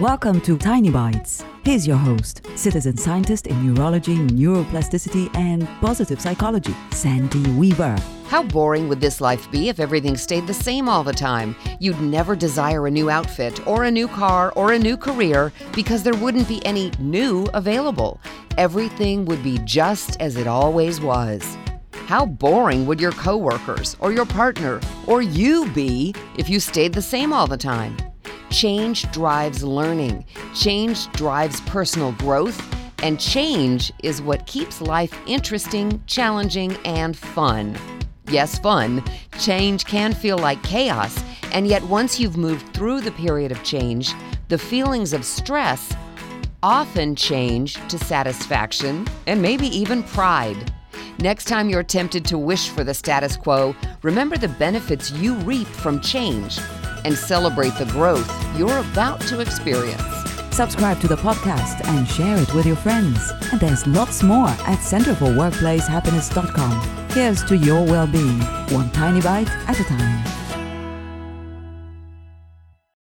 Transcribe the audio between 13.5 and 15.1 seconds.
or a new car, or a new